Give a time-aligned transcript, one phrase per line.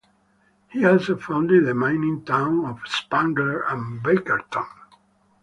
[0.71, 4.65] He also founded the mining towns of Spangler and Bakerton.